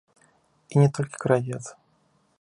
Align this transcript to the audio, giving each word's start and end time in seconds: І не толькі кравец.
І 0.73 0.79
не 0.83 0.87
толькі 0.97 1.21
кравец. 1.27 1.63